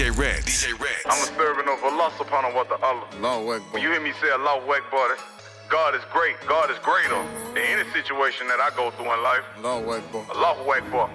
[0.00, 0.64] DJ Ritz.
[0.64, 1.04] DJ Ritz.
[1.04, 3.04] I'm a servant of Allah subhanahu wa ta'ala.
[3.20, 3.68] Allahu Akbar.
[3.72, 5.26] When you hear me say Allahu Akbar, that's-
[5.68, 6.40] God is great.
[6.48, 7.20] God is greater
[7.52, 9.44] in any situation that I go through in life.
[9.58, 10.24] Allahu Akbar.
[10.34, 11.10] Allahu Akbar.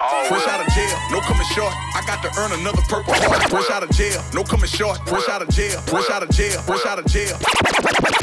[0.00, 0.26] Always.
[0.26, 1.72] Fresh out of jail, no coming short.
[1.94, 3.46] I got to earn another purple heart.
[3.46, 4.98] Fresh out of jail, no coming short.
[5.06, 7.38] Fresh out of jail, fresh out of jail, fresh out of jail.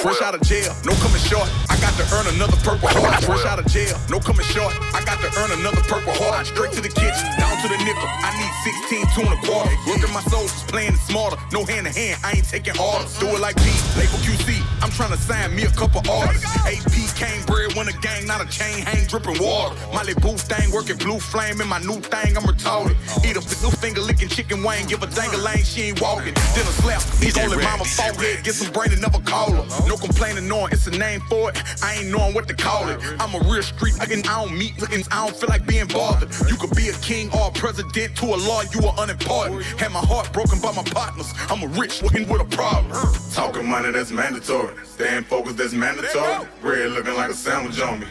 [0.03, 1.47] Fresh out of jail, no coming short.
[1.71, 3.23] I got to earn another purple heart.
[3.23, 4.75] Fresh out of jail, no coming short.
[4.91, 6.43] I got to earn another purple heart.
[6.45, 8.09] Straight to the kitchen, down to the nickel.
[8.19, 8.51] I need
[8.91, 9.71] 16, two and a quarter.
[9.87, 11.39] Working my soldiers, playing it smarter.
[11.55, 13.15] No hand to hand, I ain't taking orders.
[13.15, 14.59] Do it like P, label QC.
[14.83, 16.43] I'm trying to sign me a couple orders.
[16.67, 19.77] AP came bread when a gang, not a chain, hang dripping water.
[19.93, 22.97] My little booth thing working blue flame in my new thing, I'm retarded.
[23.23, 26.33] Eat a new finger licking chicken wing, give a dang a lane, she ain't walking.
[26.33, 29.87] Then a slap, he's only mama forehead, get some brain and never call her.
[29.87, 31.61] No complaining, knowing it's a name for it.
[31.83, 32.99] I ain't knowing what to call it.
[33.19, 36.29] I'm a real street, looking, I don't meet, looking, I don't feel like being bothered.
[36.49, 39.63] You could be a king or a president to a law, you are unimportant.
[39.79, 41.33] Had my heart broken by my partners.
[41.49, 42.91] I'm a rich looking with a problem.
[43.33, 44.75] Talking money, that's mandatory.
[44.85, 46.47] Staying focused, that's mandatory.
[46.61, 48.07] Red looking like a sandwich on me.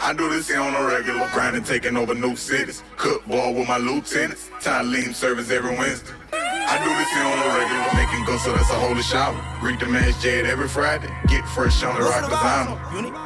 [0.00, 2.82] I do this here on a regular, grinding, taking over new cities.
[2.96, 4.50] Cook ball with my lieutenants.
[4.60, 6.12] Talim service every Wednesday.
[6.32, 9.38] I do this here on a regular, making go so that's a holy shower.
[9.60, 11.08] Greet the man's Jade every Friday.
[11.28, 12.78] Get fresh on the rock designer.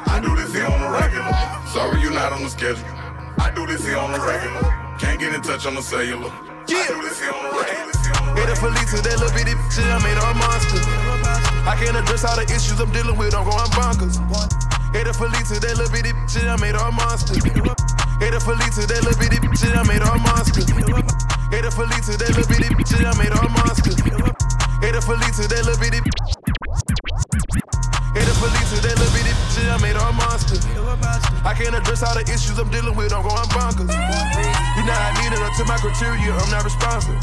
[0.07, 1.33] I do this here on a regular.
[1.73, 2.85] Sorry you not on the schedule.
[3.37, 4.61] I do this here on a regular.
[4.97, 6.31] Can't get in touch on the cellular.
[6.31, 7.91] I do this here on a regular.
[8.37, 10.79] Hit a Felicia, that little bitty shit, I made her a monster.
[11.67, 14.70] I can't address all the issues I'm dealing with, I'm going bonkers.
[14.93, 17.35] Hit a Felicia, that little bitty shit, I made her a monster.
[18.19, 20.61] Hit a Felicia, that little bitty shit, I made her a monster.
[21.51, 23.91] Hit a Felicia, that little bitty shit, I made her a.
[24.83, 26.40] Hit a Felicia, that little bitty.
[28.41, 28.49] A
[28.81, 30.57] that little bitty shit, I made her a monster.
[31.45, 33.85] I can't address all the issues I'm dealing with, I'm going bonkers.
[33.85, 37.21] You know I need it up to my criteria, I'm not responsible.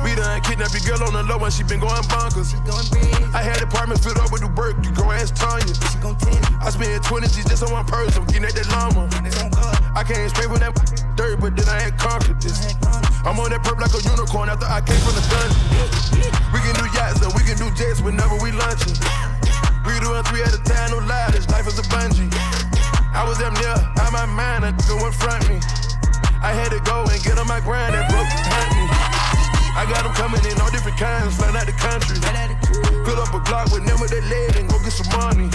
[0.00, 2.56] We done kidnapped your girl on the low and she been going bonkers.
[3.36, 5.76] I had apartment filled up with the work, you go ask Tanya.
[6.64, 9.12] I spent 20 G's just on one purse, I'm getting at that llama.
[9.92, 10.72] I came straight from that
[11.20, 12.56] dirt, but then I had conquered this.
[13.28, 16.32] I'm on that perp like a unicorn after I came from the dungeon.
[16.56, 18.96] We can do yachts or we can do jets whenever we lunching.
[19.90, 22.30] We doing three at a time, no lie, this life is a bungee.
[23.10, 25.58] I was damn near out my mind, a nigga in front me.
[26.38, 28.86] I had to go and get on my grind, that broke me.
[29.74, 32.22] I got them coming in all different kinds, flying out the country.
[33.02, 35.50] Fill up a Glock with them with that lead and go get some money.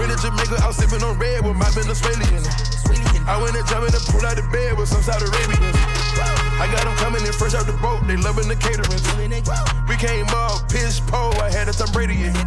[0.00, 2.40] Went to Jamaica, I was sipping on red with my Venezuelan.
[3.28, 6.51] I went and jumped in the pool out the bed with some Saudi Arabians.
[6.62, 9.02] I got them coming in fresh out the boat, they loving the catering.
[9.90, 12.38] We came up, pitch pole, I had a Tom Brady in.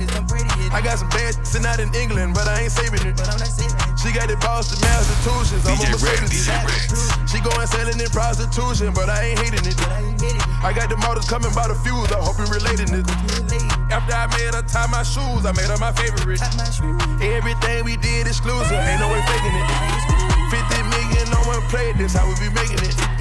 [0.72, 3.20] I got some bad sitting out in England, but I ain't saving it.
[4.00, 6.48] She got the Boston Massachusetts, I'm a Mercedes.
[7.28, 9.75] She going selling in prostitution, but I ain't hating it.
[10.64, 13.04] I got the models coming by the fuse, I hope you relating it.
[13.92, 16.40] After I made her tie my shoes, I made her my favorite.
[17.20, 19.68] Everything we did exclusive, ain't no way faking it.
[20.56, 23.15] 50 million, no one played this, how we be making it.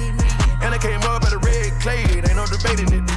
[0.75, 3.07] I came up at a red clay, ain't no debating it.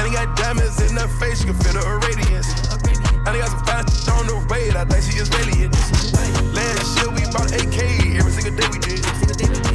[0.00, 2.48] And he got diamonds in her face, you can feel the radiance.
[3.20, 3.84] And he got some fine
[4.16, 5.76] on the way, I think she is radiant.
[6.56, 9.04] Last year we bought AK, every single day we did.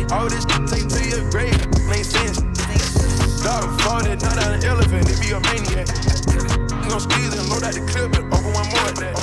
[0.10, 1.54] All this shit take to your grave,
[1.94, 2.42] ain't sense.
[3.46, 5.86] Dog farted, not on an elephant, it be a maniac.
[6.74, 9.18] I'm gon' squeeze and load out the clip and over one more than that.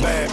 [0.00, 0.32] Bad,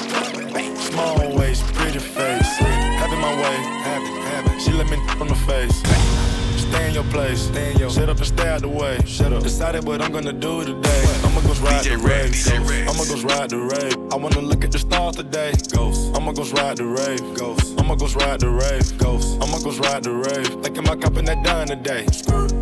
[0.79, 2.55] small waist, pretty face.
[3.03, 4.59] Having my way, having, having.
[4.63, 6.28] She let me on the face.
[6.69, 7.89] Stay in your place, stay in your.
[7.89, 8.99] Shut up and stay out the way.
[9.05, 9.41] Shut up.
[9.41, 11.03] Decided what I'm gonna do today.
[11.23, 12.89] I'ma go ride DJ the rave.
[12.89, 14.13] I'ma go ride the rave.
[14.13, 15.53] I wanna look at the stars today.
[15.73, 16.15] Ghost.
[16.15, 17.23] I'ma go ride the rave.
[17.33, 17.79] Ghost.
[17.79, 18.97] I'ma go ride the rave.
[18.99, 19.41] Ghost.
[19.41, 20.53] I'ma go ride the rave.
[20.61, 22.05] Like am I copping that done today?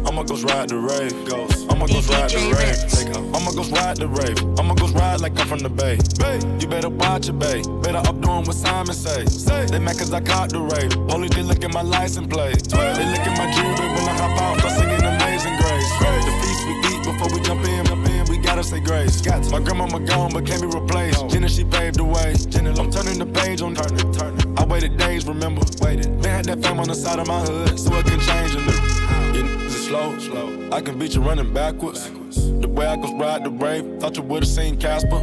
[0.08, 1.14] I'ma go ride the rave.
[1.28, 1.68] Ghost.
[1.70, 2.80] I'ma go ride the rave.
[2.88, 3.28] Take off.
[3.36, 4.40] I'ma go ride the rave.
[4.58, 6.00] I'ma go ride like I'm from the bay.
[6.18, 6.40] Bay.
[6.60, 7.62] You better watch it, bay.
[7.84, 9.26] Better up doing what Simon say.
[9.26, 9.66] Say.
[9.66, 10.92] They mad cause I caught the rave.
[11.10, 12.64] Police they look at my license plate.
[12.70, 14.64] They look at my jewelry when I hop out.
[14.64, 15.90] I singing Amazing Grace.
[16.28, 17.86] The feast we eat before we jump in.
[17.86, 18.26] Jump in.
[18.30, 19.26] We gotta say grace.
[19.52, 21.30] My grandmama gone but can't be replaced.
[21.30, 22.36] Jenna she paved the way.
[22.50, 24.46] Jenna, I'm turning the page on turn it, turn it.
[24.60, 25.62] I waited days, remember?
[25.82, 26.22] Waited.
[26.22, 28.60] Been had that fame on the side of my hood, so it can change a
[28.60, 30.70] niggas is slow, slow.
[30.72, 32.10] I can beat you running backwards.
[32.10, 35.20] The way I could ride the brave, thought you would've seen Casper.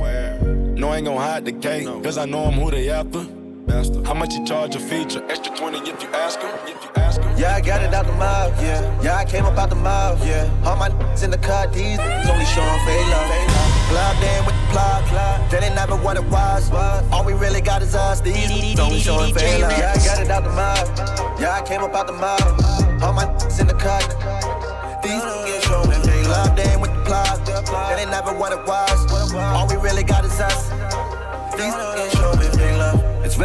[0.77, 3.27] No, I ain't gon' hide the cake, cause I know I'm who they after.
[3.75, 5.21] How much you charge a feature?
[5.29, 6.49] Extra 20 if you ask them.
[6.65, 7.37] If you ask them.
[7.37, 9.03] Yeah, I got it out the mouth, yeah.
[9.03, 10.49] Yeah, I came up out the mouth, yeah.
[10.65, 10.87] All my
[11.25, 13.27] in the car, these only showing fake love.
[13.91, 15.05] Club in with the plug,
[15.51, 16.71] that ain't never what it was.
[17.11, 19.73] All we really got is us, these only showing fake love.
[19.73, 23.03] Yeah, I got it out the mouth, yeah, I came up out the mouth.
[23.03, 23.25] All my
[23.59, 24.07] in the cut,
[25.03, 27.45] These niggas show me they locked in with the plot.
[27.45, 29.35] That ain't never what it was.
[29.35, 30.71] All we really got is us.
[31.59, 31.75] These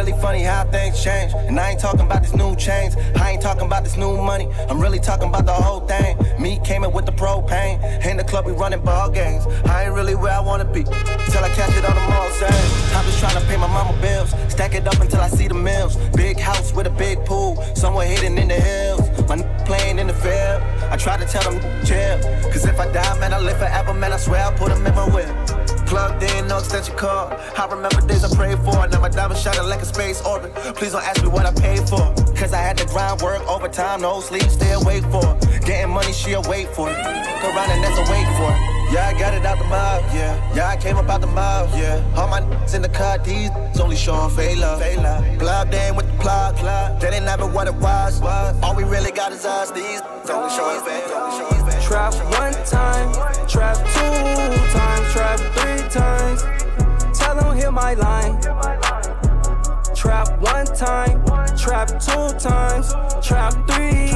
[0.00, 1.32] really funny how things change.
[1.34, 2.96] And I ain't talking about this new chains.
[3.16, 4.48] I ain't talking about this new money.
[4.70, 6.16] I'm really talking about the whole thing.
[6.40, 7.76] Me came in with the propane.
[8.06, 9.46] In the club, we running ball games.
[9.66, 10.84] I ain't really where I wanna be.
[10.84, 12.20] Till I catch it on the mall.
[12.96, 14.30] I'm just trying to pay my mama bills.
[14.48, 15.96] Stack it up until I see the mills.
[16.16, 17.62] Big house with a big pool.
[17.74, 19.02] Somewhere hidden in the hills.
[19.28, 20.62] My n- playing in the field.
[20.90, 22.16] I try to tell them chill.
[22.50, 24.12] Cause if I die, man, I live forever, man.
[24.14, 25.59] I swear I'll put them in my will.
[25.90, 27.32] Plugged in, no extension cord.
[27.58, 28.86] I remember days I prayed for.
[28.86, 30.54] Now my diamond shining like a space orbit.
[30.76, 32.14] Please don't ask me what I paid for.
[32.38, 35.36] Cause I had to grind work overtime, no sleep, stay awake for.
[35.66, 36.96] Getting money, she'll wait for it.
[37.42, 38.54] Go around and that's a wait for.
[38.94, 40.54] Yeah, I got it out the mob, yeah.
[40.54, 42.00] Yeah, I came up out the mob, yeah.
[42.16, 43.50] All my n***s in the car, these
[43.80, 44.80] only showing love.
[44.80, 46.54] Globbed in with the plug,
[47.00, 48.22] that ain't never what it was.
[48.62, 50.00] All we really got is us, these
[50.30, 51.02] only showing fade.
[51.82, 53.12] Trap one time,
[53.48, 54.69] trap two
[57.90, 58.40] my line.
[59.94, 61.24] Trap one time,
[61.56, 62.92] trap two times,
[63.24, 64.10] trap three.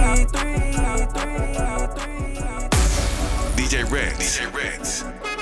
[3.57, 4.39] DJ Ritz.
[4.39, 5.34] DJ Ritz.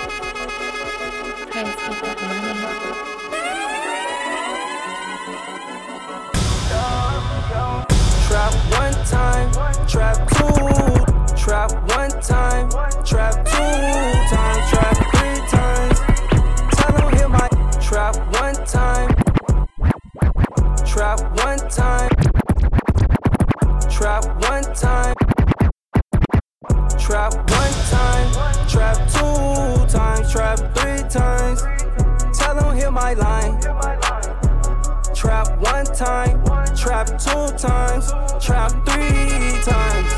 [37.02, 40.12] Trap two times, trap three times.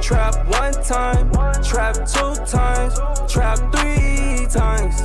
[0.00, 1.32] Trap one time,
[1.64, 2.94] trap two times,
[3.28, 5.00] trap three times.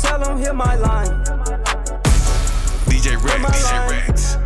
[0.00, 1.24] Tell them hit my line.
[2.86, 3.64] DJ Ritz.
[3.64, 4.36] DJ Ritz.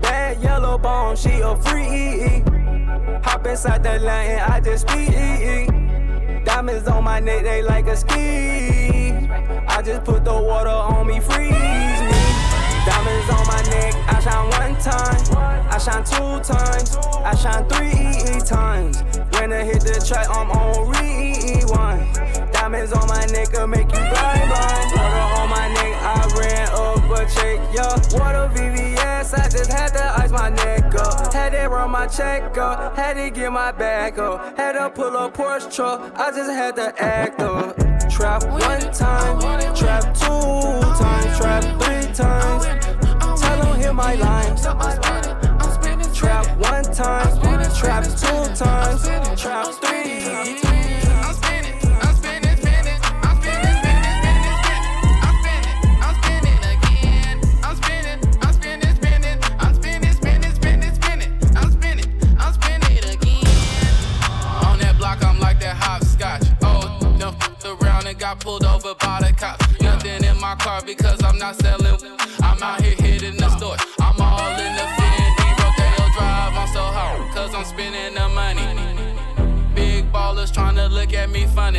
[0.00, 2.42] Bad yellow bone, she a free.
[3.24, 5.68] Hop inside the lane, I just speed.
[6.46, 9.10] Diamonds on my neck, they like a ski.
[9.68, 12.19] I just put the water on me, freeze me.
[12.90, 15.22] Diamonds on my neck, I shine one time,
[15.70, 19.02] I shine two times, I shine three times.
[19.38, 22.52] When I hit the track, I'm on rewind.
[22.52, 24.90] Diamonds on my neck, will make you blind, blind.
[24.90, 27.94] Water on my neck, I ran up a check, yeah.
[28.18, 31.32] Water VVS, I just had to ice my neck up.
[31.32, 34.58] Had to run my check up, had to get my bag up.
[34.58, 37.76] Had to pull a Porsche truck, I just had to act up.
[38.10, 39.38] Trap one time,
[39.76, 42.79] trap two times, trap three times.
[44.00, 44.56] Tell them hit my line.
[46.14, 47.40] Trap one time,
[47.74, 49.02] trap two times,
[49.40, 50.24] trap three.
[50.28, 55.00] I'm spinning, I'm spinning, spinning, I'm spinning, spinning, spinning, spinning.
[55.22, 57.36] I'm spinning, I'm spinning again.
[57.62, 61.32] I'm spinning, I'm spinning, spinning, I'm spinning, spinning, spinning, spinning.
[61.56, 63.46] I'm spinning, I'm spinning again.
[64.64, 66.46] On that block, I'm like that hopscotch.
[66.62, 69.80] Oh, done f***ed around and got pulled over by the cops.
[69.80, 71.79] Nothing in my car because I'm not selling.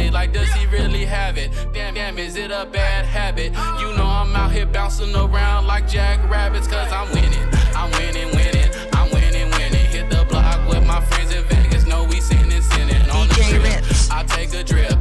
[0.02, 1.52] Funny, like does he really have it?
[1.74, 3.54] Damn, damn, is it a bad habit?
[3.80, 7.48] You know I'm out here bouncing around like Jack Rabbits, cause I'm winning.
[7.76, 9.86] I'm winning, winning, I'm winning, winning.
[9.92, 14.12] Hit the block with my friends in Vegas, know we sinning, sinning on the strip.
[14.12, 14.98] I take a trip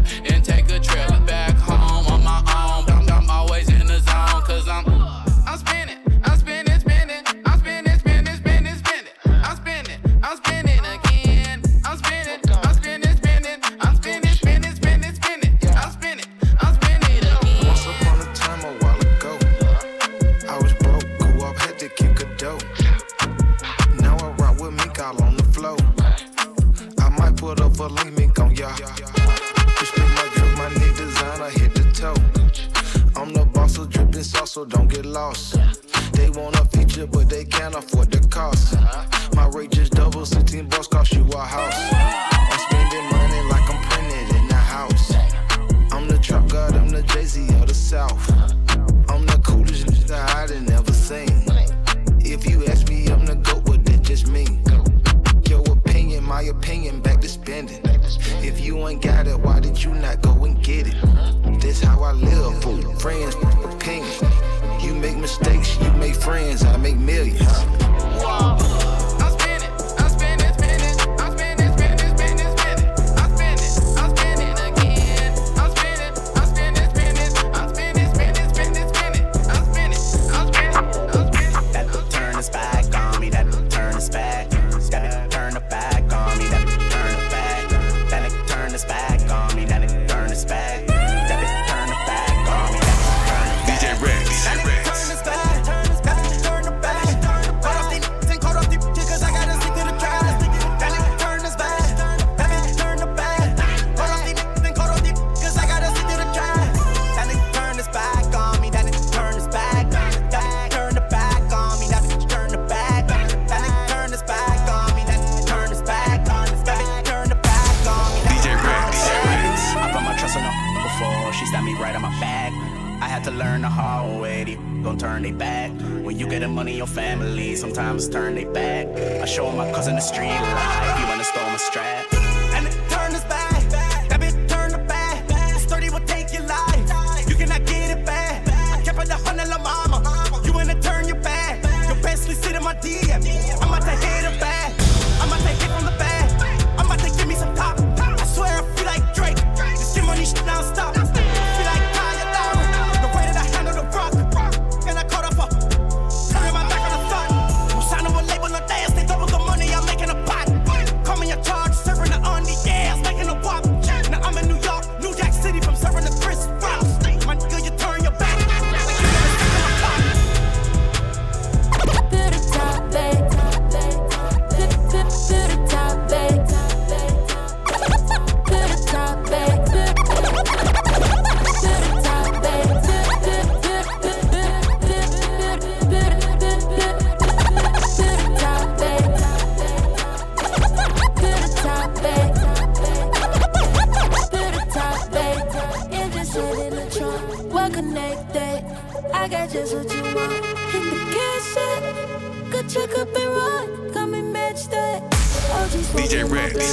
[37.73, 38.10] but they can't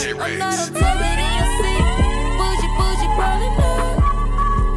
[0.10, 1.84] I'm not a toilet in your seat.
[2.40, 4.00] Bougie, bougie, rolling up.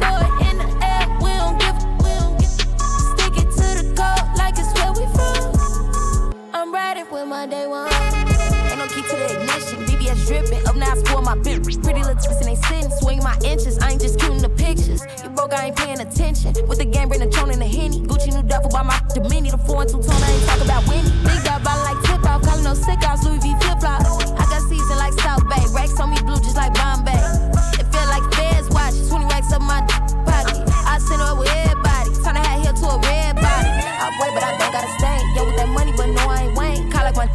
[0.03, 1.07] Throw it in the air.
[1.23, 2.51] We don't give, we don't give.
[2.51, 6.35] Stick it to the code like it's where we from.
[6.53, 7.87] I'm riding with my day one.
[7.87, 9.79] Ain't no key to the ignition.
[9.87, 10.67] BBS dripping.
[10.67, 11.81] Up now, I spoil my bitch.
[11.81, 12.91] Pretty little twist and they sitting.
[12.99, 13.79] Swing my inches.
[13.79, 15.01] I ain't just the pictures.
[15.23, 16.53] You broke, I ain't paying attention.
[16.67, 18.01] With the game, bring the tone and the henny.
[18.01, 19.51] Gucci new duffel by my Domini.
[19.51, 21.11] The four and two tone, I ain't talk about Winnie.
[21.23, 22.41] Big dog body like tip off.
[22.41, 23.23] Calling no sick offs.
[23.23, 23.40] Louis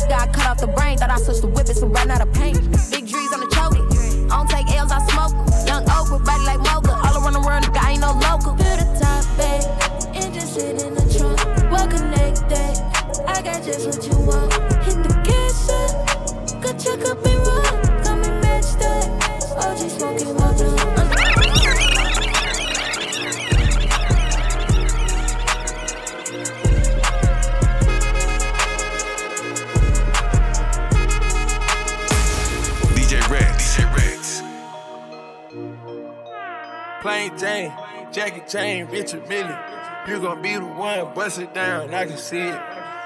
[0.09, 0.99] got cut off the brain.
[0.99, 2.66] Thought I switched the whip, it's some ran out of paint.
[38.17, 39.59] Jackie Chan, Richard Mille.
[40.09, 42.61] You gon' be the one, bust it down, I can see it.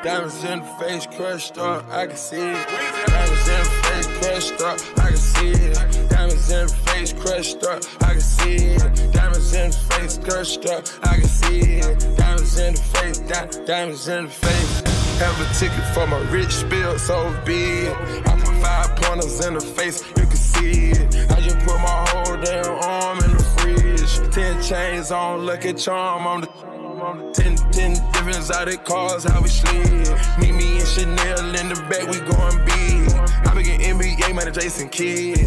[0.05, 2.69] Diamonds in the face, crushed up, I can see it.
[3.09, 6.09] Diamonds in the face, crushed up, I can see it.
[6.11, 9.13] Diamonds in the face, crushed up, I can see it.
[9.13, 12.17] Diamonds in the face, crushed up, I can see it.
[12.17, 14.81] Diamonds in the face, di- diamonds in the face.
[15.19, 17.97] Have a ticket for my rich spill, so be it.
[18.29, 21.33] I put five pointers in the face, you can see it.
[21.33, 23.20] I just put my whole damn arm
[24.19, 24.35] in fridge.
[24.35, 26.47] Ten chains on, lucky charm on the.
[27.33, 30.09] Ten, ten different exotic cars, how we slid.
[30.39, 33.11] Meet me and Chanel in the back, we going big.
[33.47, 35.39] I begin NBA, man, Jason Kidd.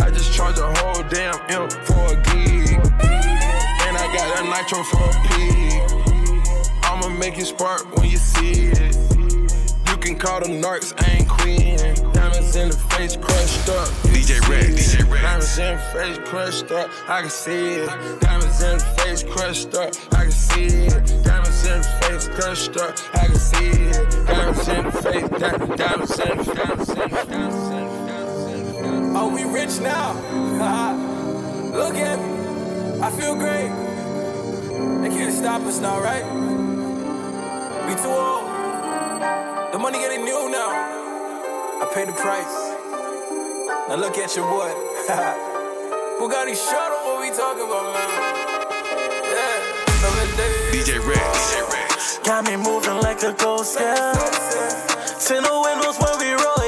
[0.00, 2.74] I just charge a whole damn M for a gig.
[3.86, 6.00] And I got a nitro for a pig.
[6.82, 8.96] I'ma make it spark when you see it.
[9.88, 12.19] You can call them narcs, I ain't queen.
[12.50, 13.88] Diamonds in the face crushed up.
[14.10, 15.04] DJ can Red, DJ it.
[15.04, 15.22] Red.
[15.22, 18.20] Diamonds in the face crushed up, I can see it.
[18.20, 21.22] Diamonds in the face crushed up, I can see it.
[21.22, 24.26] Diamonds in the face crushed up, I can see it.
[24.26, 28.64] Diamonds in the face, di- diamonds in the face, diamonds in the face, diamonds in
[28.64, 29.16] the face.
[29.16, 30.12] Oh, we rich now.
[31.72, 33.00] Look at me.
[33.00, 33.70] I feel great.
[35.02, 36.24] They can't stop us now, right?
[37.86, 39.72] We too old.
[39.72, 40.89] The money getting new now.
[41.80, 42.56] I pay the price.
[43.88, 44.68] Now look at your boy.
[46.20, 48.10] Bugatti shut up what we talking about, man.
[49.24, 49.56] Yeah.
[49.88, 50.86] Remember the days?
[50.86, 52.18] DJ Red, DJ Ritz.
[52.18, 54.12] Got me moving like a ghost, yeah.
[55.24, 56.60] Tin the windows when we roll,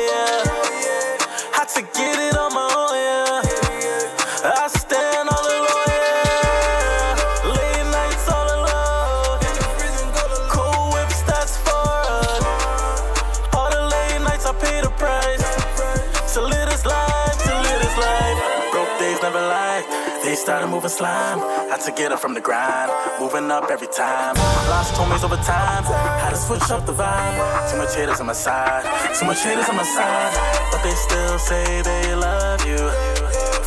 [20.88, 21.38] slime.
[21.70, 22.90] Had to get up from the grind.
[23.20, 24.34] Moving up every time.
[24.68, 25.84] Lost homies over time.
[26.22, 27.70] Had to switch up the vibe.
[27.70, 28.84] Too much haters on my side.
[29.14, 30.32] Too much haters on my side.
[30.70, 32.82] But they still say they love you.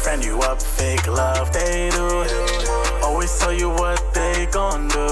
[0.04, 2.26] Friend you up, fake love they do.
[3.04, 5.08] Always tell you what they gon' do?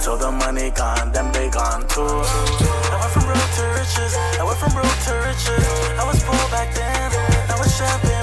[0.00, 2.02] Till the money gone, them they gone too.
[2.02, 4.14] I went from broke to riches.
[4.40, 5.66] I went from broke to riches.
[5.98, 7.10] I was poor back then.
[7.48, 8.15] Now it's champagne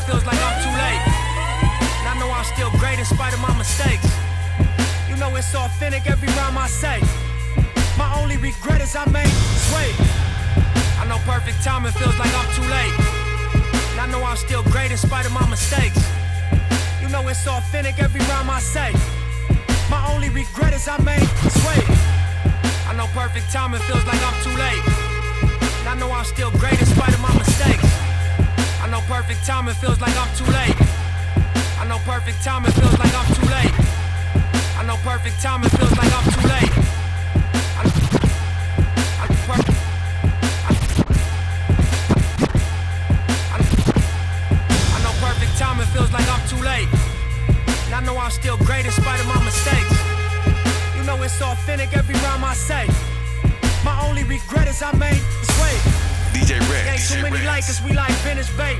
[0.00, 1.02] timing feels like I'm too late.
[2.00, 4.06] And I know I'm still great in spite of my mistakes.
[5.08, 7.00] You know it's authentic every rhyme I say.
[7.98, 9.32] My only regret is I made
[9.74, 9.94] wait.
[10.98, 12.94] I know perfect timing feels like I'm too late.
[13.92, 16.00] And I know I'm still great in spite of my mistakes.
[17.00, 18.92] You know it's authentic every rhyme I say.
[19.90, 21.28] My only regret is I made
[21.66, 21.88] wait.
[22.86, 24.84] I know perfect timing feels like I'm too late.
[25.80, 28.09] And I know I'm still great in spite of my mistakes.
[28.90, 30.74] I know perfect timing feels like I'm too late.
[31.78, 33.70] I know perfect timing feels like I'm too late.
[34.74, 36.74] I know perfect timing feels like I'm too late.
[37.78, 37.94] I know,
[39.22, 39.62] I know per-
[44.82, 46.88] I know feels like I'm too late.
[47.94, 49.94] I know I'm still great in spite of my mistakes.
[50.96, 52.88] You know it's authentic every rhyme I say.
[53.84, 56.09] My only regret is I made this way.
[56.32, 57.12] DJ Ain't Rex.
[57.12, 58.78] too many like us, we like vintage bait.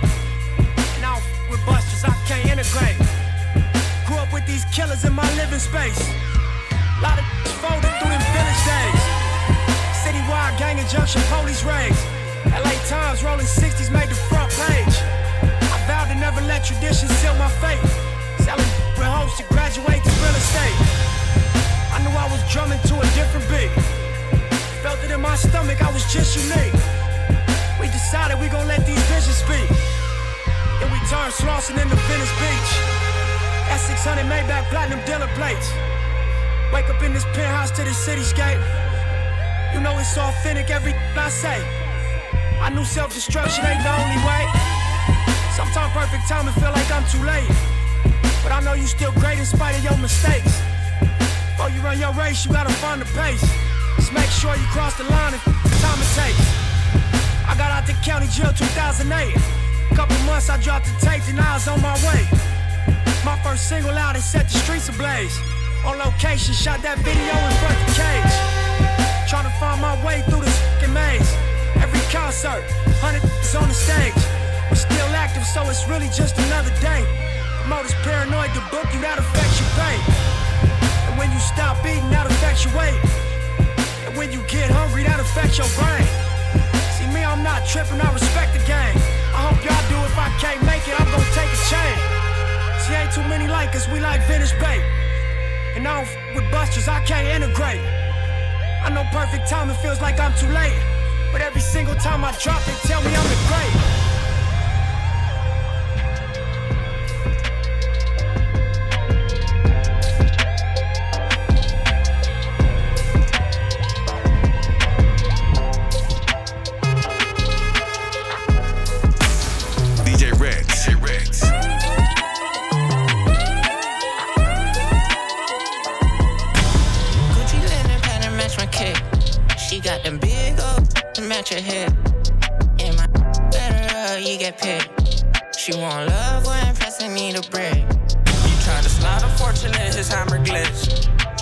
[0.96, 2.96] And I don't f- with busters, I can't integrate.
[4.06, 5.98] Grew up with these killers in my living space.
[7.02, 7.24] Lot of
[7.62, 9.02] folded through them village days.
[10.02, 11.98] Citywide gang injunction, police raids.
[12.50, 14.94] LA Times rolling 60s made the front page.
[15.42, 17.82] I vowed to never let tradition seal my fate.
[18.42, 20.76] Selling with hopes to graduate to real estate.
[21.92, 23.70] I knew I was drumming to a different beat.
[24.82, 26.72] Felt it in my stomach, I was just unique.
[28.00, 29.68] Decided we gon' let these visions speak.
[30.80, 32.70] And we turn Slauson into Venice Beach.
[33.68, 35.68] That 600 Maybach platinum dealer plates.
[36.72, 38.58] Wake up in this penthouse to the cityscape.
[39.74, 41.60] You know it's authentic every I say.
[42.58, 44.42] I knew self-destruction ain't the only way.
[45.54, 47.46] Sometimes perfect timing feel like I'm too late.
[48.42, 50.56] But I know you still great in spite of your mistakes.
[51.54, 53.44] Before you run your race, you gotta find the pace.
[53.94, 55.42] Just make sure you cross the line and
[55.84, 56.69] time it takes.
[57.50, 59.10] I got out the county jail 2008.
[59.98, 62.22] Couple months I dropped the tape and I was on my way.
[63.26, 65.34] My first single out and set the streets ablaze.
[65.82, 68.34] On location, shot that video in front the cage.
[69.26, 71.26] Trying to find my way through this fucking maze.
[71.82, 72.62] Every concert,
[73.02, 74.14] hundred is on the stage.
[74.70, 77.02] We're still active, so it's really just another day.
[77.66, 79.98] Promoters paranoid to book you, that affects your pay.
[81.10, 82.94] And when you stop eating, that affects your weight.
[84.06, 86.29] And when you get hungry, that affects your brain.
[87.30, 88.98] I'm not tripping, I respect the game.
[89.30, 89.94] I hope y'all do.
[90.02, 91.96] If I can't make it, I'm gonna take a chain.
[92.82, 94.82] See, ain't too many like us, we like vintage bait.
[95.76, 97.80] And I don't f- with busters, I can't integrate.
[98.82, 100.74] I know perfect timing feels like I'm too late.
[101.30, 103.89] But every single time I drop, they tell me I'm the great.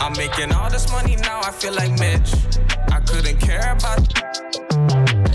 [0.08, 2.32] I'm making all this money now, I feel like Mitch.
[2.90, 4.00] I couldn't care about.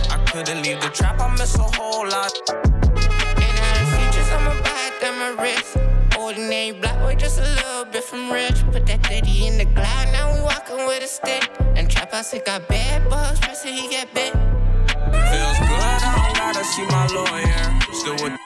[0.09, 2.33] I couldn't leave the trap, I miss a whole lot.
[2.49, 5.77] And all the features my back, on my wrist.
[6.17, 8.65] Ordinary black boy, just a little bit from rich.
[8.71, 11.51] Put that ditty in the cloud, now we walking with a stick.
[11.75, 14.33] And trap house, it got bad bugs, pressing he get bit.
[14.33, 17.79] Feels good, I don't gotta see my lawyer.
[17.93, 18.39] Still with.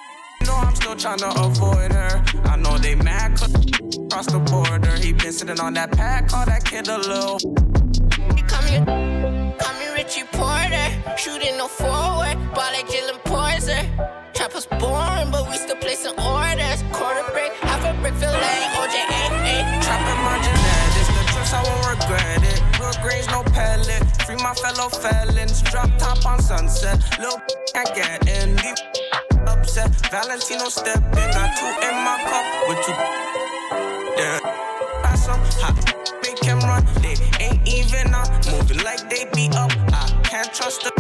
[0.45, 2.21] No, I'm still trying to avoid her.
[2.43, 3.53] I know they mad cause
[4.09, 4.95] cross the border.
[4.97, 7.39] He been sitting on that pack, call that kid a little.
[8.35, 8.77] He call me,
[9.59, 10.87] call me Richie Porter.
[11.17, 13.83] Shooting no forward, ball like Jalen Porter.
[14.33, 16.83] Trap was boring, but we still placing orders.
[16.93, 21.85] Quarter brick, half a brick, like OJ ain't Trapping my genetics, the trips I won't
[21.89, 22.59] regret it.
[22.79, 24.03] Real greens, no pellet.
[24.25, 25.61] Free my fellow felons.
[25.63, 27.01] Drop top on sunset.
[27.19, 27.41] Lil'
[27.73, 28.55] can't get in.
[28.57, 28.77] Leave
[29.47, 29.89] upset.
[30.11, 31.27] Valentino step in.
[31.31, 33.46] Got two in my cup with two.
[34.17, 34.39] Yeah.
[35.03, 35.75] Pass some hot.
[36.23, 36.83] Make him run.
[37.01, 38.27] They ain't even on.
[38.51, 39.71] Moving like they be up.
[39.93, 40.93] I can't trust them.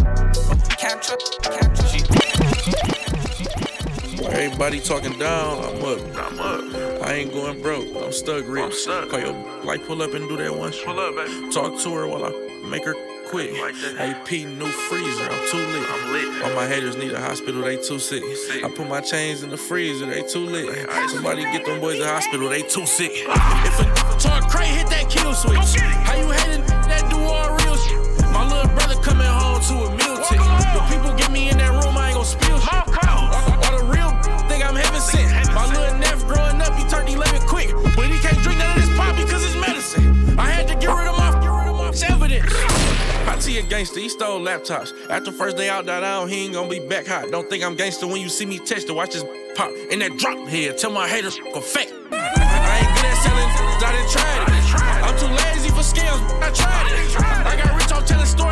[0.77, 1.41] Can't trust.
[1.41, 1.93] Can't trust.
[1.93, 2.03] She
[4.23, 5.99] Everybody talking down, I'm up.
[6.15, 7.01] I'm up.
[7.07, 7.87] I ain't going broke.
[7.95, 8.85] I'm stuck rich.
[8.85, 10.71] Call your like pull up and do that one.
[10.85, 11.51] Pull up, baby.
[11.51, 12.31] Talk to her while I
[12.69, 12.93] make her
[13.27, 13.51] quick.
[13.99, 15.89] AP new freezer, I'm too lit.
[15.89, 16.43] I'm lit.
[16.43, 18.23] All my haters need a hospital, they too sick.
[18.63, 20.89] I put my chains in the freezer, they too lit.
[21.09, 23.11] Somebody get them boys a hospital, they too sick.
[23.13, 25.79] If a talk cray, hit that kill switch.
[25.79, 26.76] How you hating
[43.69, 44.93] gangster, he stole laptops.
[45.09, 47.31] After first day out, that out, he ain't gonna be back hot.
[47.31, 49.23] Don't think I'm gangster when you see me text to watch this
[49.55, 50.77] pop in that drop head.
[50.77, 51.91] Tell my haters go fake.
[52.11, 53.49] I ain't good at selling,
[53.83, 54.57] I done tried it.
[55.05, 56.97] I'm too lazy for scams, I tried it.
[57.47, 58.46] I got rich off telling stories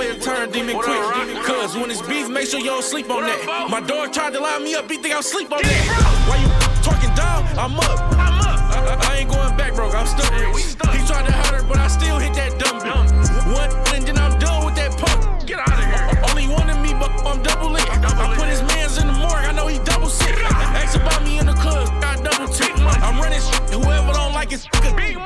[0.00, 1.44] that turned demon quick.
[1.44, 3.68] Cause when it's beef, make sure you don't sleep on that.
[3.70, 5.82] My dog tried to line me up, he think I'll sleep on that.
[6.28, 6.48] Why you
[6.82, 7.44] talking down?
[7.58, 7.98] I'm up.
[8.16, 8.60] I'm up.
[8.72, 9.90] I, I ain't going back, bro.
[9.90, 10.32] I'm stuck.
[10.32, 13.12] He tried to hurt her, but I still hit that dumb bitch.
[13.52, 15.46] One, and then I'm done with that punk.
[15.46, 16.22] Get out of here.
[16.30, 17.88] Only one of me, but I'm double lit.
[17.90, 20.36] I put his mans in the morgue, I know he double sick.
[20.42, 22.72] Ask about me in the club, I double tick.
[22.78, 25.21] I'm running shit, whoever don't like it's big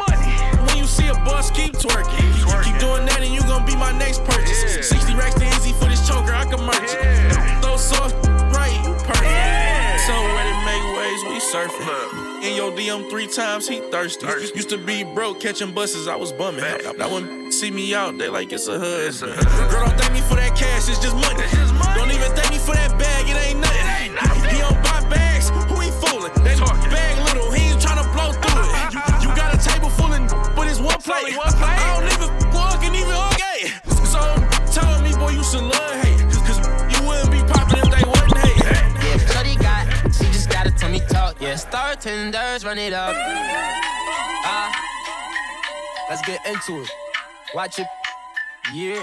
[12.76, 14.26] DM three times, he thirsty.
[14.26, 16.62] Used to be broke, catching buses, I was bumming.
[16.98, 19.34] Now when see me out, they like it's a husband.
[19.70, 21.65] Girl, don't thank me for that cash, it's just money.
[42.06, 43.16] Tenders, run it up.
[44.48, 44.70] Ah,
[46.08, 46.90] let's get into it.
[47.52, 47.86] Watch it.
[48.72, 49.02] Yeah.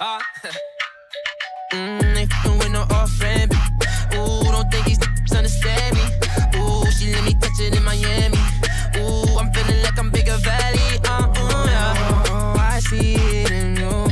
[0.00, 0.20] Ah.
[1.72, 3.52] mm, they fucking with no off friend.
[4.14, 6.02] Ooh, don't think these niggas understand me.
[6.58, 8.36] Ooh, she let me touch it in Miami.
[8.98, 10.98] Ooh, I'm feeling like I'm bigger valley.
[11.06, 12.24] Uh, uh, yeah.
[12.30, 14.08] Oh, I see it in you.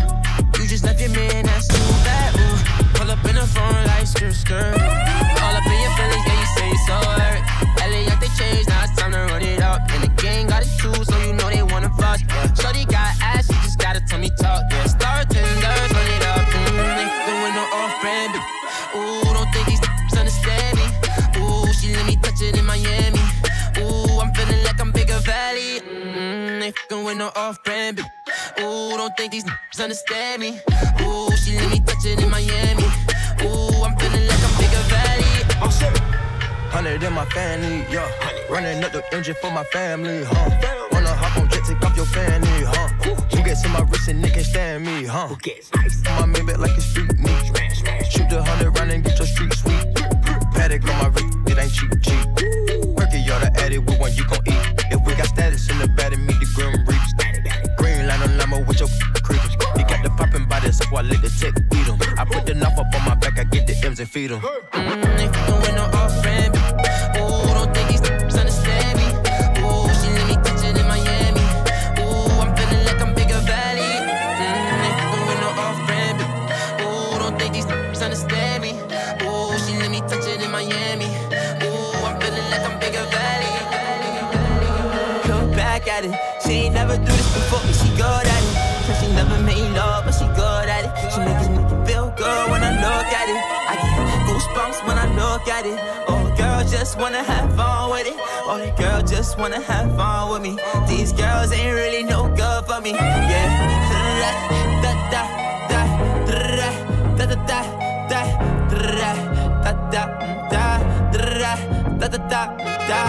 [0.63, 2.37] You just left your man, that's too bad.
[2.37, 4.88] Ooh, pull up in the phone like skirt, skirt.
[18.37, 18.59] Off-brand.
[18.95, 20.87] Ooh, don't think these niggas understand me.
[21.41, 23.21] Ooh, she let me touch it in Miami.
[23.79, 25.81] Ooh, I'm feeling like I'm bigger valley.
[25.81, 28.61] Mm, they fucking with no off-brand, bitch.
[28.61, 30.61] Ooh, don't think these niggas understand me.
[31.03, 32.85] Ooh, she let me touch it in Miami.
[33.45, 35.63] Ooh, I'm feeling like I'm bigger valley.
[35.63, 36.01] I'm serious.
[36.71, 38.09] Hundred in my family, yeah.
[38.51, 40.51] Running up the engine for my family, huh?
[40.93, 42.89] Wanna hop on jet, take off your fanny, huh?
[43.31, 45.35] Who gets in my wrist and they can't stand me, huh?
[46.05, 47.78] My main bet like a street meat.
[48.19, 49.79] Shoot the hundred round and get your street sweet.
[50.51, 52.27] Patek on my wrist, it ain't cheap, cheap.
[52.99, 54.59] Perky, y'all the addict, with one you gon' eat.
[54.91, 57.15] If we got status in the bed meet the grim reaps.
[57.79, 58.89] Green line on limo with your
[59.23, 59.55] creepers.
[59.79, 61.95] He got the poppin' by so I let the tech beat him.
[62.19, 64.41] I put the knife up on my back, I get the M's and feed him.
[64.41, 66.48] Mm, they fucking with no off-brand,
[96.99, 98.17] wanna have fun with it.
[98.17, 100.59] The girl just wanna have fun with me.
[100.89, 102.91] These girls ain't really no good for me.
[102.91, 103.49] Yeah.
[104.83, 105.23] Da da
[105.71, 105.83] da
[106.29, 106.47] da
[107.17, 107.55] da da da
[108.09, 108.29] da da
[108.83, 110.03] da da
[110.51, 110.79] da
[111.31, 111.57] da
[111.99, 112.43] da da da
[112.89, 113.01] da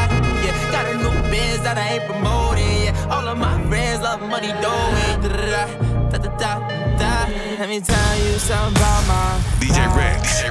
[0.46, 4.22] yeah got a new biz that I ain't promoting yeah all of my friends love
[4.22, 5.66] money doing da
[6.12, 6.54] da da da
[6.98, 7.12] da
[7.60, 10.42] let me tell you something about my DJ Ritz.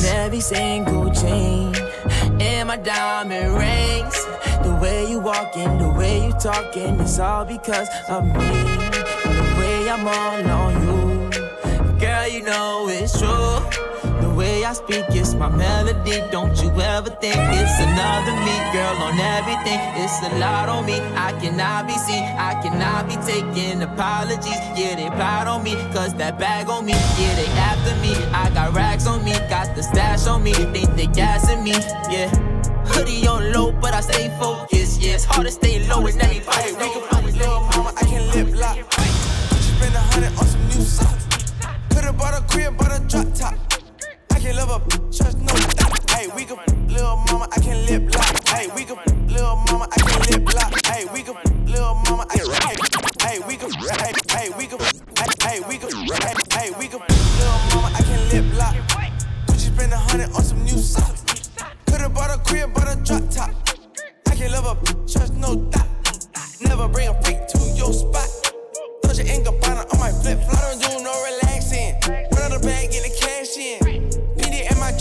[0.00, 1.72] DJ every single chain
[2.40, 4.24] and my diamond rings.
[4.62, 8.32] The way you walking the way you talking it's all because of me.
[8.32, 11.98] The way I'm all on you.
[11.98, 13.85] Girl you know it's true
[14.36, 16.20] way I speak it's my melody.
[16.30, 19.80] Don't you ever think it's another me, girl, on everything.
[19.96, 21.00] It's a lot on me.
[21.16, 22.22] I cannot be seen.
[22.22, 24.62] I cannot be taking apologies.
[24.76, 25.74] Yeah, they proud on me.
[25.94, 26.92] Cause that bag on me.
[26.92, 28.14] Yeah, they after me.
[28.32, 29.32] I got racks on me.
[29.48, 30.52] Got the stash on me.
[30.52, 31.72] Think they gassing me.
[32.12, 32.28] Yeah.
[32.92, 35.00] Hoodie on low, but I stay focused.
[35.00, 38.22] Yeah, it's hard to stay low and everybody we can put little mama, I can
[38.32, 38.76] lip lock.
[38.92, 41.26] Spend a hundred on some new socks.
[41.90, 43.65] Could've bought a crib, bought a drop top.
[44.46, 45.52] Can love a trust no.
[46.14, 46.56] Hey, we can
[46.86, 48.46] little mama, I can lip lock.
[48.46, 50.86] Hey, we can little mama, I can lip lock.
[50.86, 51.34] Hey, we can
[51.66, 52.76] little mama, I hey,
[53.26, 54.78] hey, we can hey, hey, we can
[55.42, 55.90] hey, we can
[56.52, 58.76] hey, we can little mama, I can lip lock.
[59.48, 61.24] Gucci spend a hundred on some new socks.
[61.86, 63.50] Could've bought a crib, bought a drop top.
[64.28, 65.88] I can love a trust no doubt.
[66.60, 68.28] Never bring a freak to your spot.
[69.02, 70.62] Touch your Gabbana on my flip flop.
[70.62, 71.98] I don't do no relaxing.
[72.30, 73.85] Run out the bag, get the cash in.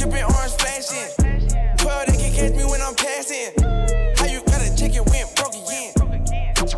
[0.06, 1.78] PD dripping orange flashing.
[1.78, 3.54] 12, they can catch me when I'm passing.
[4.18, 5.94] How you got a chicken went broke again?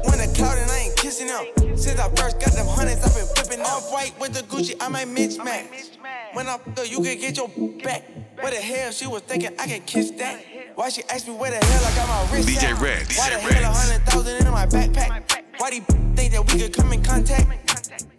[0.04, 1.78] When the cloud and I ain't kissing them.
[1.78, 4.76] Since I first got them hundreds, I've been flipping off white with the Gucci.
[4.80, 5.98] I might mismatch.
[6.34, 7.50] When I f her, you can get your
[7.84, 8.04] back.
[8.40, 10.44] What the hell she was thinking I can kiss that?
[10.76, 12.82] Why she asked me where the hell I got my wrist DJ at?
[12.82, 15.44] Red, Why the hell a hundred thousand in my backpack?
[15.58, 15.80] Why they
[16.16, 17.48] think that we could come in contact?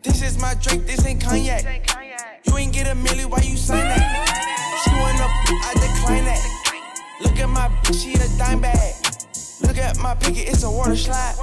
[0.03, 1.87] This is my drink, this ain't cognac.
[2.45, 4.58] You ain't get a milli, why you sign that?
[4.89, 5.31] She went up,
[5.69, 6.41] I decline that.
[7.21, 8.95] Look at my bitch, she a dime bag.
[9.61, 11.35] Look at my picket, it's a water slide.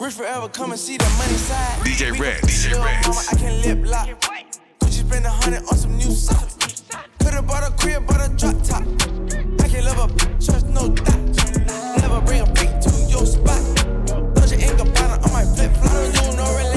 [0.00, 1.78] Rich forever, come and see the money side.
[1.84, 3.06] DJ Red, DJ little Ritz.
[3.06, 4.08] Mama, I can lip lock.
[4.80, 6.82] Gucci spend a hundred on some new socks.
[7.20, 8.82] Could've bought a crib, bought a drop top.
[9.62, 12.00] I can love a bitch, trust no doubt.
[12.02, 13.60] Never bring a freak to your spot.
[14.34, 15.94] Touch your ink Gabbana on my flip flop.
[15.94, 16.69] I don't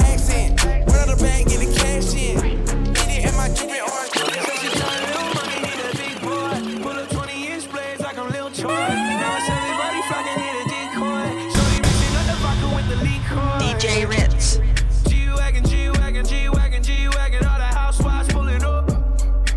[13.84, 13.94] liquor.
[13.94, 14.60] DJ Ritz.
[15.08, 17.46] G-Wagon, G-Wagon, G-Wagon, G-Wagon.
[17.46, 18.90] All the housewives pulling up.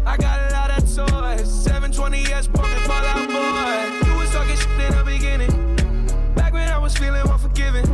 [0.05, 1.67] I got a lot of toys.
[1.67, 4.07] 720S pumping fall out, boy.
[4.07, 6.33] You was talking shit in the beginning.
[6.35, 7.85] Back when I was feeling unforgiving.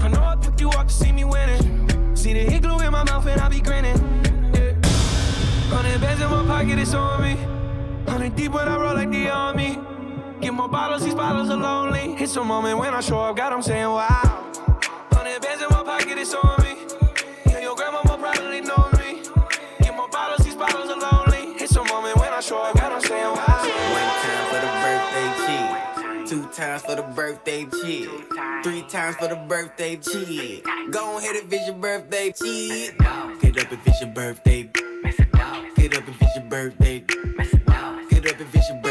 [0.00, 2.16] I know I picked you up to see me winning.
[2.16, 3.96] See the hit glue in my mouth and I be grinning.
[4.54, 4.72] Yeah.
[5.70, 7.36] Hundred bands in my pocket, it's on me.
[8.10, 9.78] Hundred deep when I roll like the army.
[10.40, 12.14] Get more bottles, these bottles are lonely.
[12.22, 14.37] It's a moment when I show up, God, I'm saying wow.
[16.34, 16.76] On me.
[17.46, 19.22] Yeah, your probably know me.
[19.80, 21.54] Get more bottles, these bottles are lonely.
[21.62, 23.46] It's a moment when I show up, God, I'm saying wow.
[23.96, 26.24] One time for the birthday.
[26.28, 28.10] Two times for the birthday cheese.
[28.62, 30.62] Three times for the birthday cheese.
[30.90, 32.90] Go ahead if it's your birthday cheese.
[33.40, 34.64] Get up if it's your birthday.
[35.76, 36.98] Get up if it's your birthday.
[37.00, 38.87] Get up if it's your birthday.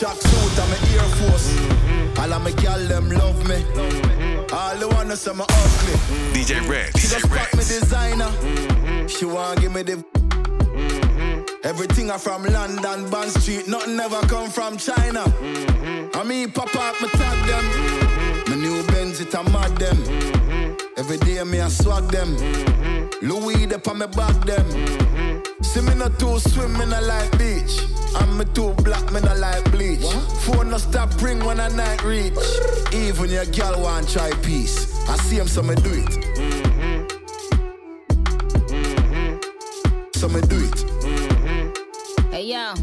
[0.00, 1.52] Track suit, I'm an Air Force.
[1.52, 2.20] Mm-hmm.
[2.22, 3.56] All of my gal them love me.
[4.50, 5.92] All the wanna say my ugly.
[6.32, 8.24] DJ Red, She just spot me designer.
[8.24, 9.08] Mm-hmm.
[9.08, 9.96] She wanna give me the.
[9.96, 11.66] Mm-hmm.
[11.66, 15.22] Everything I from London, Bond Street, nothing ever come from China.
[16.14, 17.64] I mean, pop up, me tag them.
[18.48, 19.98] My new Benz, it a mad them.
[20.96, 22.38] Every day me I swag them.
[23.20, 24.64] Louis, they on me back them.
[25.62, 27.84] See me not too swim, me not like beach.
[28.16, 30.04] And me too black, me not like bleach.
[30.44, 32.34] Phone no stop ring when I night reach.
[32.92, 34.96] Even your girl want try peace.
[35.08, 36.12] I see him, so me do it.
[40.16, 40.84] So me do it.
[42.30, 42.74] Hey yo,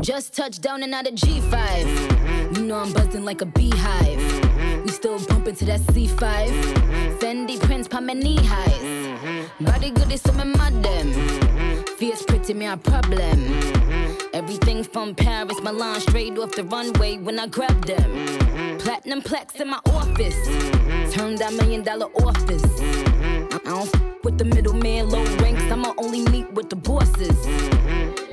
[0.00, 2.56] just touched down in the G5.
[2.56, 4.84] You know I'm buzzing like a beehive.
[4.84, 7.18] We still bumping to that C5.
[7.18, 9.04] Fendi prints, pa my knee highs.
[9.60, 11.12] Body good is some of them.
[11.96, 13.93] Fierce pretty me a problem.
[14.32, 18.78] Everything from Paris, Milan, straight off the runway when I grab them.
[18.78, 20.36] Platinum plaques in my office.
[21.14, 22.64] Turn that million dollar office.
[22.80, 25.62] I don't f- with the middleman, low ranks.
[25.72, 27.38] I'ma only meet with the bosses.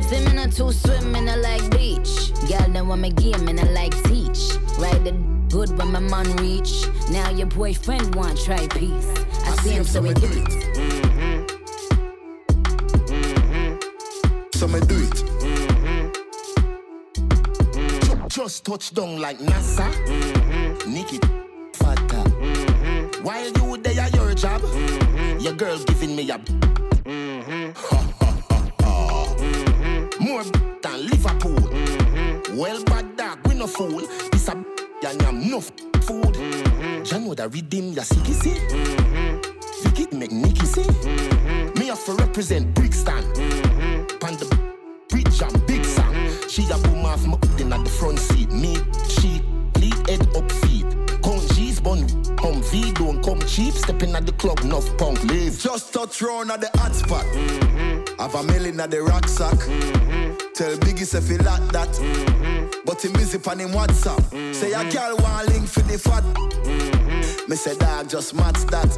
[0.08, 2.34] Swimming or two swimming, I like beach.
[2.50, 4.54] Girl, then want me game and I like teach.
[4.80, 5.14] Ride the
[5.50, 6.86] good when my man reach.
[7.10, 9.08] Now your boyfriend want try peace.
[9.46, 10.26] I, see him, so we mm-hmm.
[10.26, 10.88] mm-hmm.
[11.06, 11.46] mm-hmm.
[11.46, 11.52] do
[14.48, 14.56] it.
[14.56, 15.41] So me do it.
[18.42, 19.88] Just touch down like NASA.
[20.08, 20.92] Mm-hmm.
[20.92, 21.20] Nikki
[21.74, 22.28] fatter.
[22.28, 23.24] Mm-hmm.
[23.24, 24.62] While you there, at your job.
[24.62, 25.40] Mm-hmm.
[25.42, 26.40] Your girl giving me a.
[30.20, 30.44] More
[30.82, 32.58] than Liverpool.
[32.58, 34.02] Well, bad dog, we no fool.
[34.32, 36.34] This a and I'm enough food.
[37.06, 38.58] Jah know that redeem ya see see.
[39.84, 40.88] Vicky make Nicky see.
[41.80, 43.24] Me have to represent Brixton.
[44.20, 44.48] Pan the
[45.10, 45.81] bridge and big.
[46.52, 48.52] She a boom off my in at the front seat.
[48.52, 48.76] Me,
[49.08, 49.42] she,
[49.80, 50.84] lead head up feet.
[51.24, 53.74] Come G's bun, come V, don't come cheap.
[53.74, 55.58] Stepping at the club, enough punk, leave.
[55.58, 57.24] Just touch round at the hot spot.
[57.28, 58.20] Mm-hmm.
[58.20, 59.54] Have a million at the rucksack.
[59.60, 60.52] Mm-hmm.
[60.54, 61.88] Tell Biggie say feel like that.
[61.88, 62.82] Mm-hmm.
[62.84, 64.54] But him busy on him WhatsApp.
[64.54, 67.48] Say a girl want link for the fat.
[67.48, 68.92] Me say dog just match that.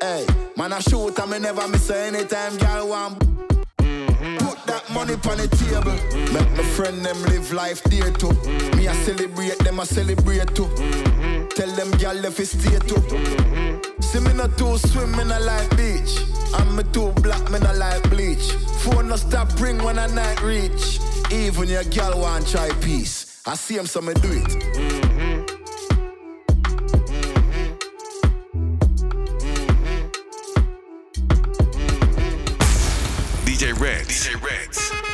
[0.00, 0.26] Hey,
[0.56, 3.35] man I shoot and me never miss anytime girl want.
[4.66, 5.96] That money on the table.
[6.32, 8.32] Make my friend them live life there too.
[8.76, 10.68] Me I celebrate them I celebrate too.
[11.54, 13.00] Tell them girl if it stay too.
[14.02, 16.20] See me not too swim, me not like beach.
[16.54, 18.52] I'm me too black, me not like bleach.
[18.82, 21.00] Phone no stop ring when I night reach.
[21.30, 23.42] Even your girl want try peace.
[23.46, 25.15] I see him, so me do it.
[33.78, 34.26] Rex.
[34.26, 35.05] DJ Ritz.